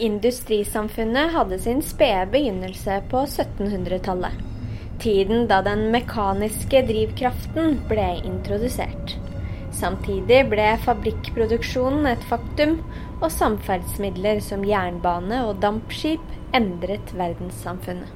[0.00, 4.38] Industrisamfunnet hadde sin spede begynnelse på 1700-tallet.
[5.00, 9.14] Tiden da den mekaniske drivkraften ble introdusert.
[9.76, 12.78] Samtidig ble fabrikkproduksjonen et faktum,
[13.20, 16.24] og samferdsmidler som jernbane og dampskip
[16.56, 18.08] endret verdenssamfunnet.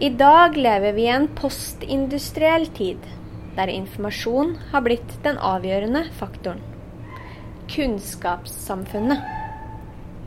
[0.00, 3.04] I dag lever vi i en postindustriell tid,
[3.58, 6.64] der informasjon har blitt den avgjørende faktoren.
[7.68, 9.39] Kunnskapssamfunnet.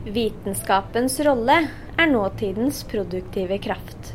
[0.04, 1.54] Vitenskapens rolle
[1.96, 4.10] er nåtidens produktive kraft.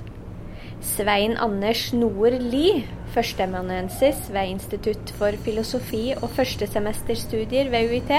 [0.86, 2.84] Svein Anders Noer Lie,
[3.16, 8.14] førsteamanuensis ved Institutt for filosofi og førstesemesterstudier ved UiT,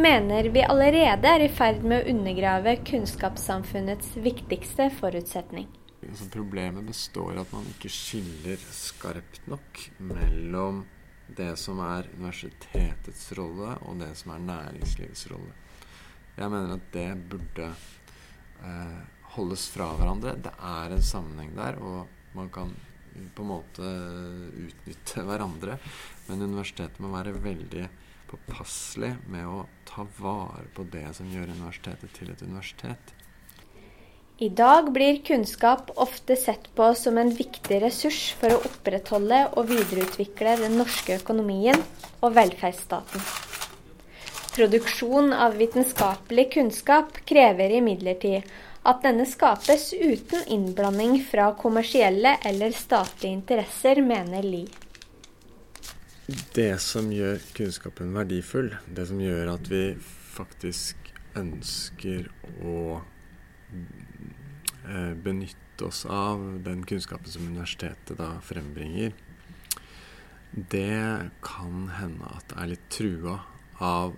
[0.00, 5.68] mener vi allerede er i ferd med å undergrave kunnskapssamfunnets viktigste forutsetning.
[6.32, 10.86] Problemet består i at man ikke skiller skarpt nok mellom
[11.36, 15.52] det som er universitetets rolle, og det som er næringslivets rolle.
[16.38, 17.70] Jeg mener at det burde
[18.62, 18.98] eh,
[19.34, 20.36] holdes fra hverandre.
[20.44, 22.70] Det er en sammenheng der, og man kan
[23.34, 23.94] på en måte
[24.68, 25.78] utnytte hverandre.
[26.28, 27.88] Men universitetet må være veldig
[28.28, 33.14] påpasselig med å ta vare på det som gjør universitetet til et universitet.
[34.38, 39.72] I dag blir kunnskap ofte sett på som en viktig ressurs for å opprettholde og
[39.72, 41.82] videreutvikle den norske økonomien
[42.22, 43.47] og velferdsstaten.
[44.58, 48.48] Produksjon av vitenskapelig kunnskap krever imidlertid
[48.88, 54.66] at denne skapes uten innblanding fra kommersielle eller statlige interesser, mener Lie.
[56.54, 59.84] Det som gjør kunnskapen verdifull, det som gjør at vi
[60.34, 62.26] faktisk ønsker
[62.66, 62.98] å
[64.88, 69.12] Eh, benytte oss av den kunnskapen som universitetet da frembringer,
[70.50, 73.34] det kan hende at det er litt trua
[73.84, 74.14] av,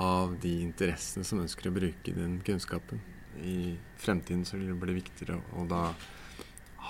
[0.00, 3.02] av de interessene som ønsker å bruke den kunnskapen.
[3.42, 5.92] I fremtiden så vil det bli viktigere å, da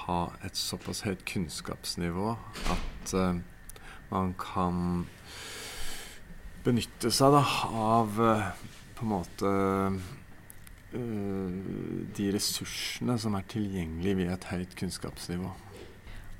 [0.03, 2.32] ha et såpass høyt kunnskapsnivå
[2.72, 3.37] at uh,
[4.10, 5.04] man kan
[6.65, 7.43] benytte seg da
[7.76, 8.49] av uh,
[8.97, 10.00] på en måte uh,
[12.16, 15.53] de ressursene som er tilgjengelige ved et høyt kunnskapsnivå.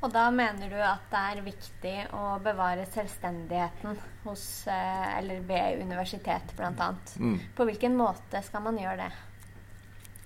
[0.03, 5.83] Og da mener du at det er viktig å bevare selvstendigheten hos, eh, eller ved
[5.85, 6.89] universitet bl.a.
[7.23, 7.37] Mm.
[7.55, 9.13] På hvilken måte skal man gjøre det?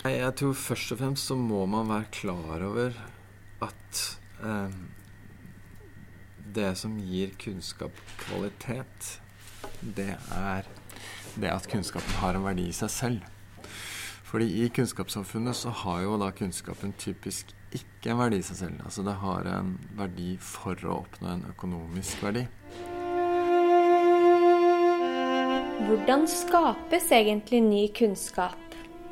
[0.07, 2.97] Jeg tror først og fremst så må man være klar over
[3.67, 4.03] at
[4.41, 4.81] eh,
[6.57, 9.13] det som gir kunnskap kvalitet,
[9.83, 10.69] det er
[11.37, 13.33] det at kunnskapen har en verdi i seg selv.
[14.27, 18.83] Fordi i kunnskapssamfunnet så har jo da kunnskapen typisk ikke en verdi i seg selv.
[18.89, 22.45] Altså det har en verdi for å oppnå en økonomisk verdi.
[25.87, 28.63] Hvordan skapes egentlig ny kunnskap?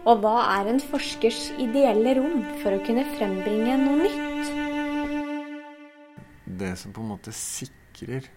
[0.04, 4.50] Og hva er en forskers ideelle rom for å kunne frembringe noe nytt?
[6.44, 8.28] Det som på en måte sikrer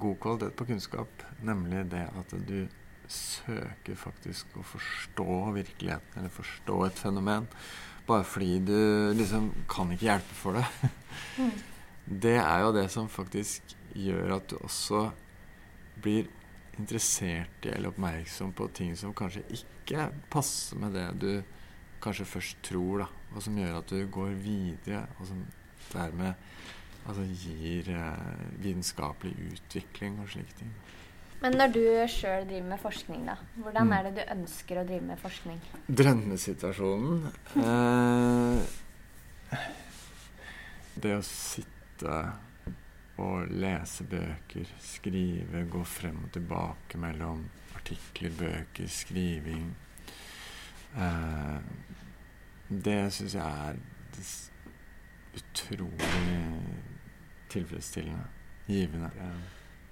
[0.00, 2.68] god kvalitet på kunnskap, nemlig det at du
[3.10, 7.48] søker faktisk å forstå virkeligheten, eller forstå et fenomen,
[8.10, 8.78] bare fordi du
[9.16, 10.66] liksom kan ikke hjelpe for det.
[11.38, 11.52] Mm.
[12.26, 15.06] Det er jo det som faktisk gjør at du også
[16.02, 16.28] blir
[16.80, 21.32] interessert i eller oppmerksom på ting som kanskje ikke passer med det du
[22.00, 25.42] kanskje først tror, da, og som gjør at du går videre, og som
[25.90, 26.32] dermed
[27.06, 30.72] altså, gir eh, vitenskapelig utvikling og slike ting.
[31.40, 33.92] Men når du sjøl driver med forskning, da, hvordan mm.
[33.96, 35.60] er det du ønsker å drive med forskning?
[36.00, 37.22] Drømmesituasjonen
[37.64, 38.58] eh,
[41.00, 42.16] Det å sitte
[43.20, 47.42] og lese bøker, skrive, gå frem og tilbake mellom
[47.76, 49.66] artikler, bøker, skriving
[50.96, 51.58] eh,
[52.68, 53.80] Det syns jeg er
[55.40, 56.42] utrolig
[57.50, 58.28] tilfredsstillende.
[58.66, 59.10] Givende.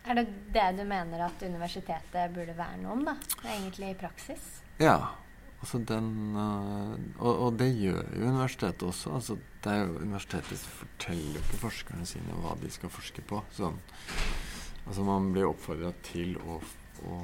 [0.09, 3.13] Er det det du mener at universitetet burde verne om, da?
[3.45, 4.47] Egentlig i praksis?
[4.81, 5.11] Ja.
[5.59, 9.13] Altså den, uh, og, og, det gjør jo universitetet også.
[9.19, 13.43] Altså det er jo Universitetet forteller jo ikke forskerne sine hva de skal forske på.
[13.57, 13.77] Sånn.
[14.87, 16.61] Altså man blir oppfordra til å,
[17.11, 17.19] å,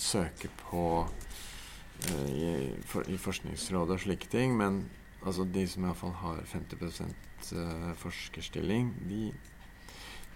[0.00, 4.86] søke på uh, i, for, i, Forskningsrådet og slike ting, men
[5.20, 9.26] altså de som iallfall har 50 uh, forskerstilling, de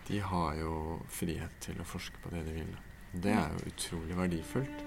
[0.08, 2.74] de har jo frihet til å forske på det de vil.
[3.14, 4.84] Det er jo utrolig verdifullt.